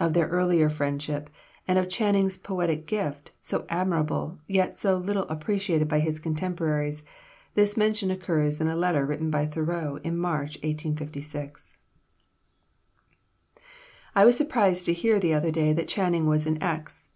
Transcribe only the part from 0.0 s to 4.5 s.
Of their earlier friendship, and of Channing's poetic gift, so admirable,